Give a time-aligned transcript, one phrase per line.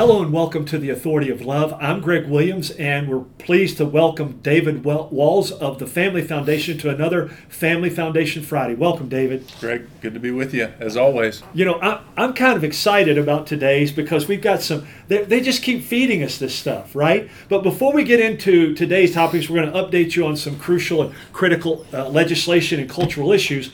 [0.00, 1.74] Hello and welcome to the Authority of Love.
[1.78, 6.88] I'm Greg Williams, and we're pleased to welcome David Walls of the Family Foundation to
[6.88, 8.74] another Family Foundation Friday.
[8.74, 9.52] Welcome, David.
[9.60, 11.42] Greg, good to be with you as always.
[11.52, 15.42] You know, I, I'm kind of excited about today's because we've got some, they, they
[15.42, 17.28] just keep feeding us this stuff, right?
[17.50, 21.02] But before we get into today's topics, we're going to update you on some crucial
[21.02, 23.70] and critical uh, legislation and cultural issues.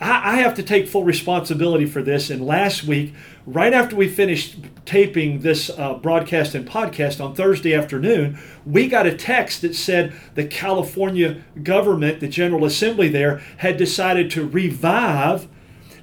[0.00, 2.30] I, I have to take full responsibility for this.
[2.30, 3.14] And last week,
[3.46, 4.56] right after we finished
[4.86, 10.12] taping this uh, broadcast and podcast on Thursday afternoon, we got a text that said
[10.34, 15.48] the California government, the General Assembly there, had decided to revive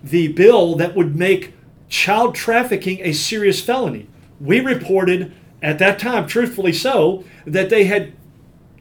[0.03, 1.53] the bill that would make
[1.89, 4.07] child trafficking a serious felony.
[4.39, 8.13] We reported at that time, truthfully so, that they had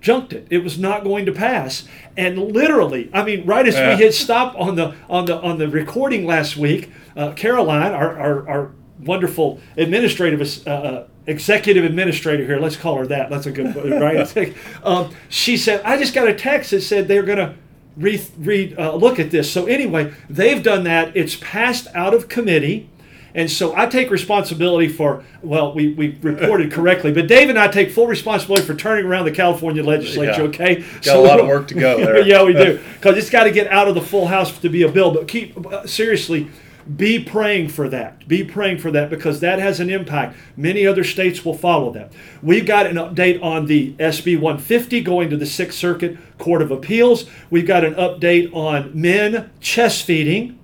[0.00, 0.46] junked it.
[0.50, 1.86] It was not going to pass.
[2.16, 5.68] And literally, I mean, right as we hit stop on the on the on the
[5.68, 12.59] recording last week, uh, Caroline, our, our, our, wonderful administrative uh, uh, executive administrator here,
[12.59, 13.28] let's call her that.
[13.28, 14.54] That's a good right.
[14.82, 17.54] um, she said, "I just got a text that said they're going to."
[17.96, 19.51] Re, re uh, look at this.
[19.51, 21.16] So anyway, they've done that.
[21.16, 22.90] It's passed out of committee.
[23.37, 27.68] And so I take responsibility for, well, we, we reported correctly, but Dave and I
[27.68, 30.48] take full responsibility for turning around the California legislature, yeah.
[30.48, 30.74] okay?
[30.76, 32.20] Got so, a lot of work to go there.
[32.26, 32.80] yeah, we do.
[32.95, 35.12] Because it's got to get out of the full house to be a bill.
[35.12, 36.48] But keep, uh, seriously,
[36.96, 38.26] be praying for that.
[38.26, 40.38] Be praying for that because that has an impact.
[40.56, 42.12] Many other states will follow that.
[42.43, 46.71] We've got an update on the SB 150 going to the Sixth Circuit Court of
[46.71, 47.28] Appeals.
[47.50, 50.59] We've got an update on men chest feeding.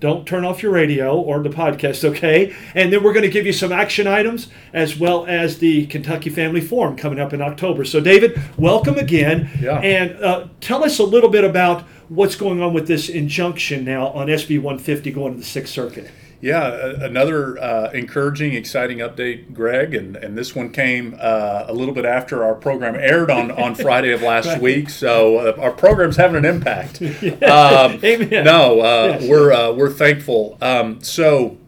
[0.00, 2.54] Don't turn off your radio or the podcast, okay?
[2.74, 6.30] And then we're going to give you some action items as well as the Kentucky
[6.30, 7.84] Family Forum coming up in October.
[7.84, 9.50] So, David, welcome again.
[9.60, 9.78] Yeah.
[9.80, 14.08] And uh, tell us a little bit about what's going on with this injunction now
[14.08, 16.10] on SB 150 going to the Sixth Circuit.
[16.40, 21.92] Yeah, another uh, encouraging, exciting update, Greg, and, and this one came uh, a little
[21.92, 24.62] bit after our program aired on, on Friday of last right.
[24.62, 24.88] week.
[24.88, 27.02] So uh, our program's having an impact.
[27.42, 28.44] um, Amen.
[28.44, 29.28] No, uh, yes.
[29.28, 30.56] we're uh, we're thankful.
[30.60, 31.58] Um, so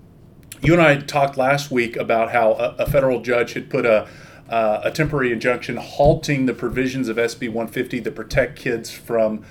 [0.62, 4.08] you and I talked last week about how a, a federal judge had put a
[4.48, 9.44] uh, a temporary injunction halting the provisions of SB 150 that protect kids from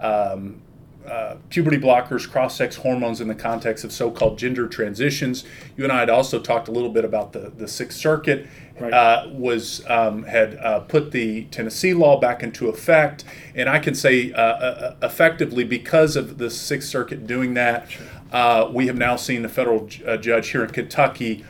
[0.00, 0.62] um,
[1.06, 5.44] uh, puberty blockers, cross sex hormones in the context of so called gender transitions.
[5.76, 8.46] You and I had also talked a little bit about the, the Sixth Circuit.
[8.78, 8.92] Right.
[8.92, 13.24] Uh, was um, had uh, put the Tennessee law back into effect,
[13.54, 17.88] and I can say uh, uh, effectively because of the Sixth Circuit doing that,
[18.74, 21.42] we have now seen the federal j- judge here in Kentucky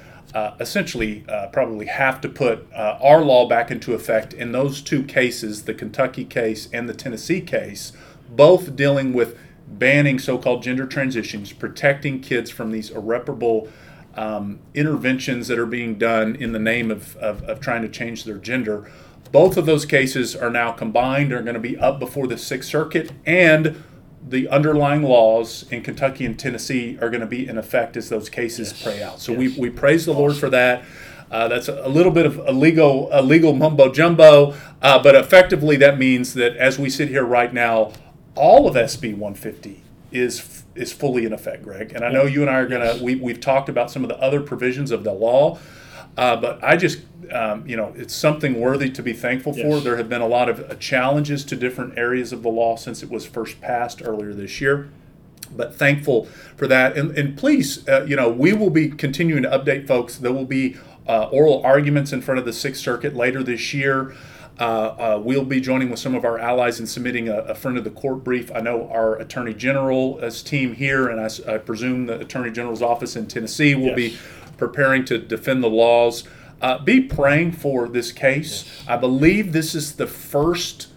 [0.60, 5.74] essentially probably have to put our law back into effect in those two cases, the
[5.74, 7.92] Kentucky case and the Tennessee case,
[8.28, 13.68] both dealing with banning so-called gender transitions, protecting kids from these irreparable
[14.14, 18.24] um, interventions that are being done in the name of, of, of, trying to change
[18.24, 18.90] their gender.
[19.30, 22.70] Both of those cases are now combined, are going to be up before the Sixth
[22.70, 23.82] Circuit, and
[24.26, 28.28] the underlying laws in Kentucky and Tennessee are going to be in effect as those
[28.28, 28.82] cases yes.
[28.82, 29.20] play out.
[29.20, 29.56] So yes.
[29.56, 30.12] we, we praise the.
[30.12, 30.82] Lord for that.
[31.30, 35.76] Uh, that's a, little bit of a legal, a legal mumbo jumbo, uh, but effectively
[35.76, 37.92] that means that as we sit here right now,
[38.36, 39.82] all of SB 150
[40.12, 41.92] is is fully in effect, Greg.
[41.94, 44.18] And I know you and I are gonna we we've talked about some of the
[44.20, 45.58] other provisions of the law,
[46.16, 47.00] uh, but I just
[47.32, 49.80] um, you know it's something worthy to be thankful for.
[49.80, 53.02] There have been a lot of uh, challenges to different areas of the law since
[53.02, 54.90] it was first passed earlier this year.
[55.54, 56.24] But thankful
[56.56, 60.16] for that, and, and please, uh, you know, we will be continuing to update folks.
[60.16, 60.76] There will be
[61.06, 64.12] uh, oral arguments in front of the Sixth Circuit later this year.
[64.58, 67.76] Uh, uh, we'll be joining with some of our allies in submitting a, a, friend
[67.76, 68.50] of the court brief.
[68.54, 73.16] I know our Attorney General's team here, and I, I presume the Attorney General's office
[73.16, 73.96] in Tennessee will yes.
[73.96, 74.18] be
[74.56, 76.24] preparing to defend the laws.
[76.62, 78.64] Uh, be praying for this case.
[78.64, 78.88] Yes.
[78.88, 80.88] I believe this is the first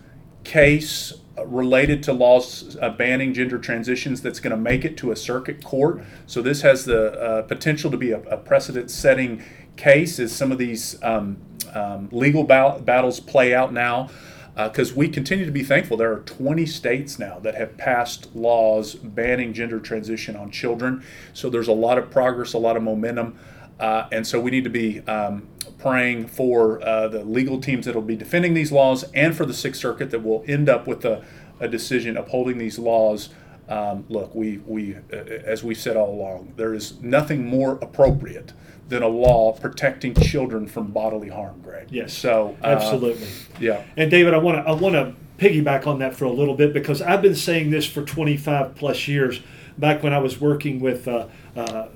[0.46, 1.12] case
[1.46, 5.64] related to laws uh, banning gender transitions that's going to make it to a circuit
[5.64, 6.02] court.
[6.28, 9.44] So this has the uh, potential to be a, a precedent-setting
[9.76, 11.38] case as some of these um,
[11.74, 14.10] um, legal ba- battles play out now
[14.56, 15.96] because uh, we continue to be thankful.
[15.96, 21.04] There are 20 states now that have passed laws banning gender transition on children.
[21.34, 23.38] So there's a lot of progress, a lot of momentum.
[23.80, 27.96] Uh, and so we need to be um, praying for uh, the legal teams that
[27.96, 31.06] will be defending these laws and for the Sixth Circuit that will end up with
[31.06, 31.24] a,
[31.62, 33.30] a decision upholding these laws.
[33.70, 38.52] Um, look, we, we, as we've said all along, there is nothing more appropriate
[38.90, 41.88] than a law protecting children from bodily harm, Greg.
[41.92, 42.14] Yes.
[42.14, 43.28] So uh, absolutely.
[43.60, 43.84] Yeah.
[43.96, 46.74] And David, I want to I want to piggyback on that for a little bit
[46.74, 49.42] because I've been saying this for 25 plus years.
[49.78, 51.88] Back when I was working with uh, uh, uh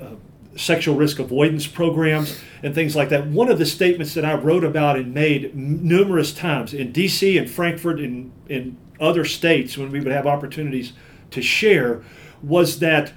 [0.55, 3.25] sexual risk avoidance programs and things like that.
[3.25, 7.37] One of the statements that I wrote about and made n- numerous times in D.C.
[7.37, 10.93] and Frankfort and in other states when we would have opportunities
[11.31, 12.03] to share
[12.43, 13.13] was that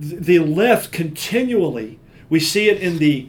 [0.00, 3.28] th- the left continually, we see it in the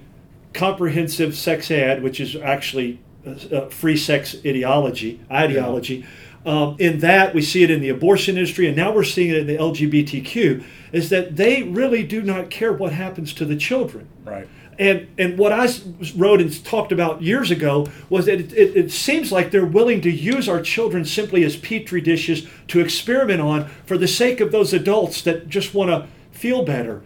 [0.54, 6.06] comprehensive sex ed, which is actually uh, uh, free sex ideology, ideology.
[6.46, 9.38] Um, in that, we see it in the abortion industry, and now we're seeing it
[9.38, 10.64] in the LGBTQ.
[10.94, 14.08] Is that they really do not care what happens to the children.
[14.24, 14.48] Right.
[14.80, 15.68] And and what I
[16.16, 20.02] wrote and talked about years ago was that it, it, it seems like they're willing
[20.02, 24.52] to use our children simply as petri dishes to experiment on for the sake of
[24.52, 27.02] those adults that just want to feel better.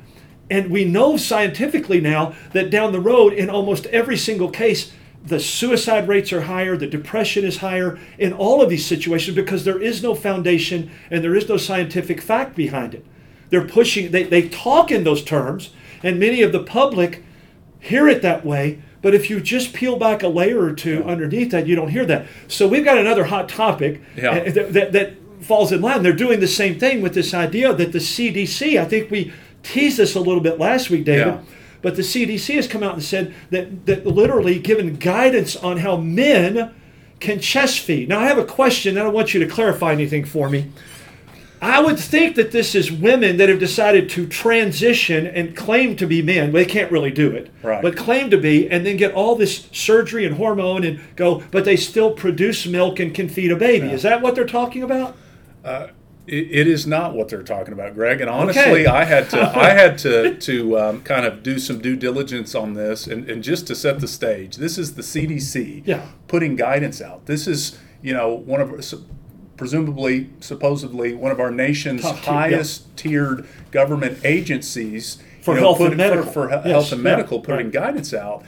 [0.51, 4.91] And we know scientifically now that down the road, in almost every single case,
[5.25, 9.63] the suicide rates are higher, the depression is higher in all of these situations because
[9.63, 13.05] there is no foundation and there is no scientific fact behind it.
[13.49, 15.69] They're pushing, they, they talk in those terms,
[16.03, 17.23] and many of the public
[17.79, 18.81] hear it that way.
[19.01, 22.05] But if you just peel back a layer or two underneath that, you don't hear
[22.07, 22.27] that.
[22.49, 24.31] So we've got another hot topic Yeah.
[24.31, 26.03] uh, that, that, that falls in line.
[26.03, 29.31] They're doing the same thing with this idea that the CDC, I think we
[29.63, 31.27] teased this a little bit last week, David.
[31.27, 31.39] Yeah.
[31.81, 35.97] But the CDC has come out and said that, that literally given guidance on how
[35.97, 36.73] men
[37.19, 38.09] can chest feed.
[38.09, 40.71] Now, I have a question, and I want you to clarify anything for me.
[41.63, 46.07] I would think that this is women that have decided to transition and claim to
[46.07, 46.51] be men.
[46.51, 47.83] They can't really do it, Right.
[47.83, 51.63] but claim to be, and then get all this surgery and hormone and go, but
[51.65, 53.89] they still produce milk and can feed a baby.
[53.89, 55.15] Is that what they're talking about?
[55.63, 55.87] Uh,
[56.27, 58.21] It, it is not what they're talking about, Greg.
[58.21, 58.85] And honestly, Okay.
[58.85, 62.73] I had to I had to to um, kind of do some due diligence on
[62.75, 64.57] this, and, and just to set the stage.
[64.57, 66.05] This is the CDC Yeah.
[66.27, 67.25] putting guidance out.
[67.25, 69.03] This is you know one of su-
[69.57, 72.39] presumably supposedly one of our nation's Top tier, yeah.
[72.39, 76.23] highest tiered government agencies For you know, health and medical.
[76.25, 77.73] for, for Yes, health and yeah, medical putting right.
[77.73, 78.43] guidance out,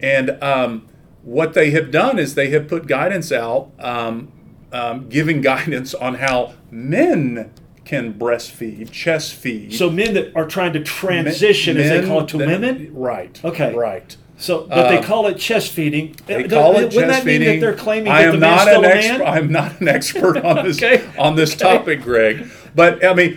[0.00, 0.88] and um,
[1.22, 4.30] what they have done is they have put guidance out, um,
[4.74, 7.52] um, giving guidance on how men
[7.84, 9.72] can breastfeed, chest feed.
[9.74, 12.90] So men that are trying to transition, as they call it, to that- women.
[12.92, 13.40] Right.
[13.44, 13.72] Okay.
[13.74, 14.16] Right.
[14.36, 16.16] So, but they Um, call it chest feeding.
[16.26, 17.60] They Uh, call do- it Wouldn't chest mean feeding.
[17.60, 19.24] that they're claiming I that am not an a expert.
[19.24, 21.02] I'm not an expert on this Okay.
[21.16, 22.46] on this topic, Greg.
[22.74, 23.36] But I mean,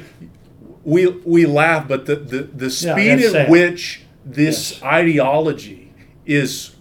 [0.83, 3.49] we we laugh, but the the, the speed that's at sad.
[3.49, 4.83] which this Yes.
[4.83, 5.91] ideology
[6.25, 6.71] is,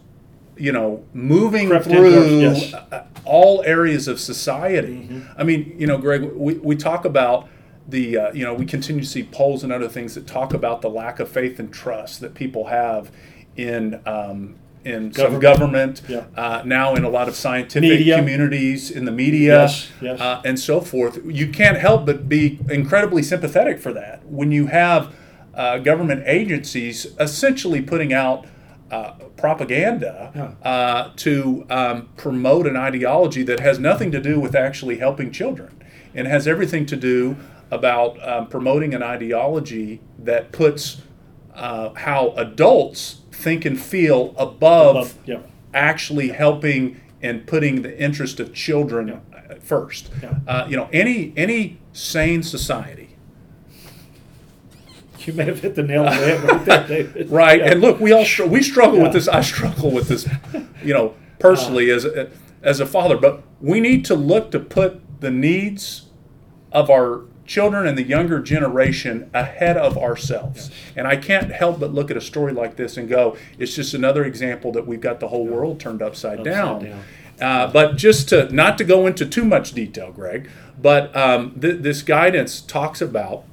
[0.56, 2.72] you know, moving Crept through yes.
[2.72, 5.08] uh, all areas of society.
[5.08, 5.20] Mm-hmm.
[5.40, 7.48] I mean, you know, Greg, we, we talk about
[7.88, 10.82] the, uh, you know, we continue to see polls and other things that talk about
[10.82, 13.10] the lack of faith and trust that people have
[13.56, 16.00] in, um, in some Government.
[16.00, 16.24] government, Yeah.
[16.36, 18.16] uh, now in a lot of scientific Media.
[18.16, 20.20] communities, in the media, Yes, yes.
[20.20, 21.20] Uh, and so forth.
[21.24, 25.12] You can't help but be incredibly sympathetic for that when you have
[25.54, 28.46] uh, government agencies essentially putting out
[28.90, 30.68] uh, propaganda Yeah.
[30.70, 35.70] uh, to um, promote an ideology that has nothing to do with actually helping children
[36.14, 37.36] and has everything to do
[37.70, 41.02] about um, promoting an ideology that puts
[41.54, 45.40] uh, how adults think and feel above, Above, yeah.
[45.74, 49.20] actually helping and putting the interest of children
[49.60, 50.10] first.
[50.22, 50.34] Yeah.
[50.46, 53.05] Uh, you know, any any sane society
[55.26, 57.30] You may have hit the nail on the head right there, David.
[57.30, 57.72] Right, Yeah.
[57.72, 59.26] and look, we all str- we struggle with this.
[59.28, 60.28] I struggle with this,
[60.84, 62.30] you know, personally as a,
[62.62, 63.16] as a father.
[63.16, 66.06] But we need to look to put the needs
[66.72, 70.70] of our children and the younger generation ahead of ourselves.
[70.96, 73.94] And I can't help but look at a story like this and go, it's just
[73.94, 76.84] another example that we've got the whole world turned upside, down.
[76.84, 77.02] down.
[77.40, 81.82] Uh, but just to not to go into too much detail, Greg, but um, th-
[81.82, 83.44] this guidance talks about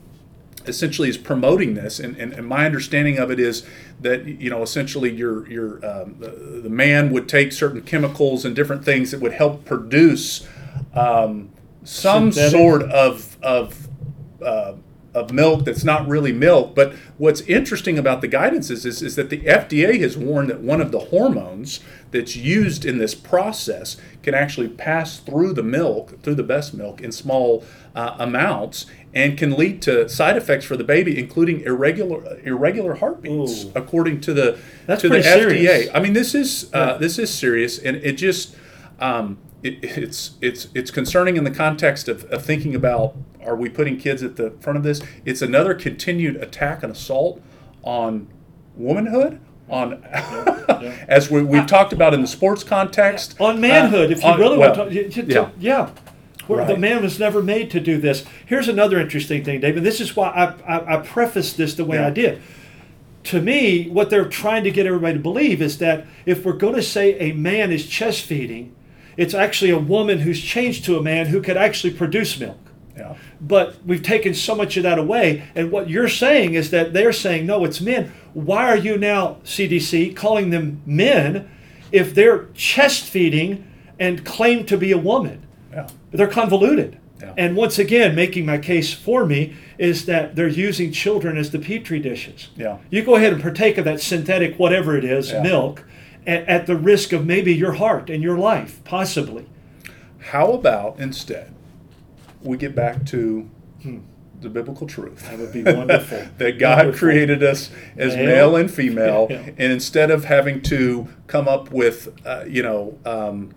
[0.66, 3.66] essentially is promoting this and, and, and my understanding of it is
[4.00, 6.30] that you know essentially your your um, the,
[6.64, 10.48] the man would take certain chemicals and different things that would help produce
[10.94, 11.50] um,
[11.84, 12.52] some Synthetic?
[12.52, 13.88] sort of of
[14.42, 14.74] uh,
[15.14, 16.76] of milk that's not really milk.
[16.76, 20.62] But what's interesting about the guidance is, is, is that the FDA has warned that
[20.62, 21.80] one of the hormones
[22.12, 27.02] that's used in this process can actually pass through the milk, through the best milk,
[27.02, 27.64] in small
[27.96, 33.66] uh, amounts and can lead to side effects for the baby, including irregular irregular heartbeats,
[33.66, 33.72] Ooh.
[33.76, 35.34] according to the That's to the pretty FDA.
[35.66, 35.90] serious.
[35.94, 36.98] I mean, this is uh, Yeah.
[36.98, 38.56] this is serious, and it just
[39.00, 43.16] um, it, it's it's it's concerning in the context of, of thinking about
[43.46, 45.02] are we putting kids at the front of this?
[45.26, 47.42] It's another continued attack and assault
[47.84, 48.28] on
[48.76, 49.40] womanhood.
[49.70, 50.04] On,
[51.08, 54.40] as we, we've talked about in the sports context, on manhood, uh, if you on-
[54.40, 55.50] really well, want to- yeah.
[55.58, 55.90] yeah.
[56.48, 58.26] Where the man was never made to do this.
[58.46, 59.84] Here's another interesting thing, David.
[59.84, 62.08] This is why I, I, I prefaced this the way Yeah.
[62.08, 62.42] I did.
[63.26, 66.76] to me, what they're trying to get everybody to believe is that if we're going
[66.76, 68.76] to say a man is chest feeding,
[69.16, 72.58] it's actually a woman who's changed to a man who could actually produce milk.
[72.98, 73.16] Yeah.
[73.40, 75.44] But we've taken so much of that away.
[75.56, 78.12] And what you're saying is that they're saying, no, it's men.
[78.34, 81.50] Why are you now, CDC, calling them men
[81.92, 83.66] if they're chest feeding
[84.00, 85.43] and claim to be a woman?
[86.14, 86.98] They're convoluted.
[87.22, 87.34] Yeah.
[87.38, 91.60] And once again, making my case for me is that they're using children as the
[91.60, 92.50] petri dishes.
[92.56, 92.78] Yeah.
[92.90, 95.42] You go ahead and partake of that synthetic, whatever it is, Yeah.
[95.42, 95.86] milk,
[96.28, 99.46] at, at the risk of maybe your heart and your life, possibly.
[100.20, 101.54] How about instead
[102.42, 103.50] we get back to
[104.42, 105.30] the biblical truth?
[105.30, 106.22] That would be wonderful.
[106.38, 107.00] that God Wonderful.
[107.00, 108.26] created us as Male.
[108.26, 109.38] male, and female, Yeah.
[109.58, 113.52] and instead of having to come up with, uh, you know, um,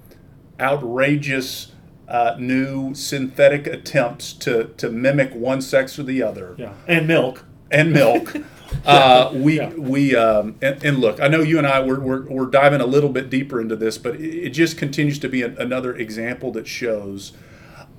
[0.61, 1.73] outrageous
[2.09, 6.73] uh, new synthetic attempts to, to mimic one sex or the other, Yeah.
[6.87, 7.45] And milk.
[7.71, 8.35] and milk.
[8.85, 9.73] Uh, we Yeah.
[9.75, 12.87] we um, and, and look, I know you and I we're, we're, we're diving a
[12.87, 16.51] little bit deeper into this, but it, it just continues to be an, another example
[16.53, 17.33] that shows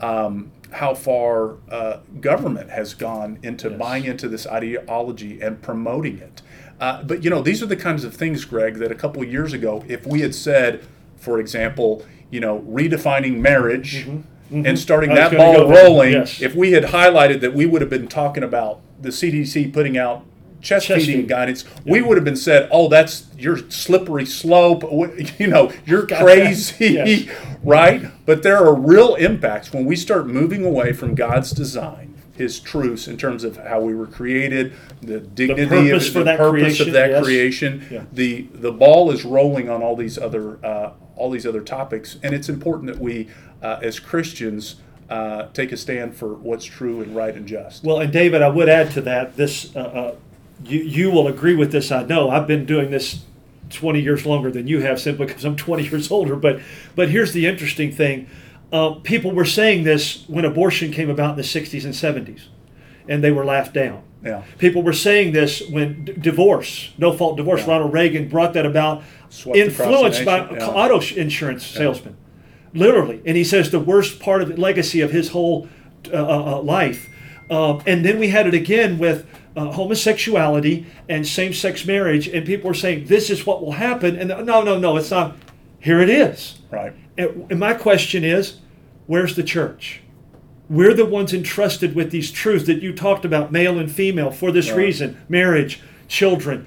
[0.02, 3.80] um, how far uh, government has gone into Yes.
[3.80, 6.42] buying into this ideology and promoting it.
[6.80, 9.32] Uh, but you know, these are the kinds of things, Greg, that a couple of
[9.32, 10.86] years ago, if we had said,
[11.18, 14.08] for example, you know, redefining marriage.
[14.50, 15.20] And starting Mm-hmm.
[15.20, 16.42] I was that ball rolling, Yes.
[16.42, 20.24] if we had highlighted that we would have been talking about the CDC putting out
[20.62, 21.28] chest, Chest feeding feeding.
[21.28, 24.84] guidance, we would have been said, "Oh, that's your slippery slope."
[25.38, 27.26] You know, you're Got crazy, Yes.
[27.64, 28.06] right?
[28.26, 33.06] But there are real impacts when we start moving away from God's design, His truths
[33.10, 36.94] in terms of how we were created, the dignity purpose of the purpose creation, of
[36.94, 37.24] that yes.
[37.26, 37.86] creation.
[37.92, 38.04] Yeah.
[38.14, 42.34] The the ball is rolling on all these other uh, all these other topics, and
[42.34, 43.30] it's important that we,
[43.62, 44.78] uh, as Christians.
[45.10, 47.82] Uh, take a stand for what's true and right and just.
[47.82, 49.74] Well, and David, I would add to that this.
[49.74, 50.16] Uh, uh,
[50.66, 51.94] you you will agree with this.
[51.94, 52.30] I know.
[52.30, 53.24] I've been doing this
[53.70, 56.36] 20 years longer than you have, simply because I'm 20 years older.
[56.36, 56.60] But
[56.96, 58.28] but here's the interesting thing:
[58.72, 62.48] uh, people were saying this when abortion came about in the 60s and 70s,
[63.10, 64.04] and they were laughed down.
[64.24, 64.44] Yeah.
[64.58, 67.62] People were saying this when d- divorce, no fault divorce.
[67.62, 67.74] Yeah.
[67.74, 70.68] Ronald Reagan brought that about, Swept influenced by yeah.
[70.68, 72.18] auto insurance salesmen,
[72.74, 73.22] literally.
[73.26, 75.70] And he says the worst part of the legacy of his whole
[76.12, 77.10] uh, uh, uh, life.
[77.50, 82.68] Um, and then we had it again with uh, homosexuality and same-sex marriage, and people
[82.68, 84.18] were saying this is what will happen.
[84.18, 85.38] And no, no, no, it's not.
[85.80, 86.58] Here it is.
[86.72, 86.94] Right.
[87.18, 88.58] And and my question is,
[89.06, 90.02] where's the church?
[90.70, 94.52] We're the ones entrusted with these truths that you talked about, male and female, for
[94.52, 94.78] this Right.
[94.78, 96.66] reason marriage, children.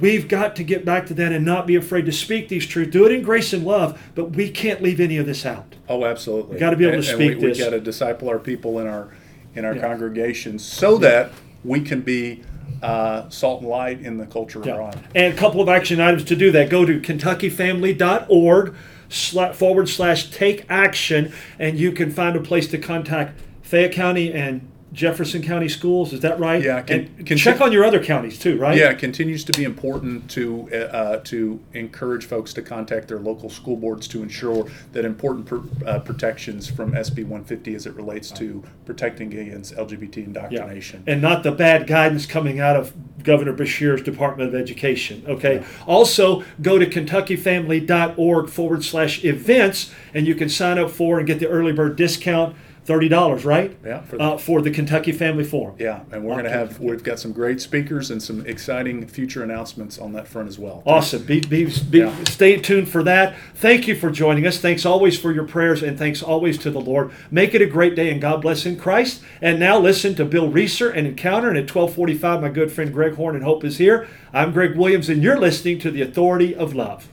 [0.00, 2.90] We've got to get back to that and not be afraid to speak these truths.
[2.90, 5.76] Do it in grace and love, but we can't leave any of this out.
[5.88, 6.52] Oh, absolutely.
[6.52, 7.58] We've gotta be able to And- speak and we, this.
[7.58, 9.08] We got to disciple our people in our
[9.54, 9.80] in our Yeah.
[9.82, 11.30] congregations so that
[11.64, 12.42] we can be
[12.82, 14.92] uh, salt and light in the culture we're on.
[15.14, 16.68] And a couple of action items to do that.
[16.68, 18.74] Go to kentuckyfamily.org
[19.08, 24.68] forward slash take action, and you can find a place to contact Fayette County and
[24.92, 26.12] Jefferson County schools.
[26.12, 26.62] Is that right?
[26.62, 28.76] Yeah, can- and can- check on your other counties too, right?
[28.78, 33.50] Yeah, it continues to be important to uh, to encourage folks to contact their local
[33.50, 35.48] school boards to ensure that important
[35.86, 40.24] uh, protections from SB 150 as it relates to protecting against LGBT Yeah.
[40.24, 41.02] indoctrination.
[41.06, 45.24] And not the bad guidance coming out of Governor Beshear's Department of Education.
[45.26, 45.64] Okay.
[45.86, 51.40] Also, go to kentuckyfamily.org forward slash events, and you can sign up for and get
[51.40, 52.56] the early bird discount.
[52.86, 53.76] Thirty dollars, right?
[53.84, 55.74] Yeah, for the- uh, for the Kentucky Family Forum.
[55.78, 59.42] Yeah, and we're going to have we've got some great speakers and some exciting future
[59.42, 60.84] announcements on that front as well.
[60.86, 61.24] Awesome.
[61.24, 62.14] Be, be, be, Yeah.
[62.24, 63.34] Stay tuned for that.
[63.56, 64.58] Thank you for joining us.
[64.58, 67.10] Thanks always for your prayers and thanks always to the Lord.
[67.30, 69.20] Make it a great day and God bless in Christ.
[69.42, 71.48] And now listen to Bill Reeser and Encounter.
[71.48, 74.06] And at 1245, my good friend Greg Horn and Hope is here.
[74.32, 77.08] I'm Greg Williams and you're listening to The Authority of Love.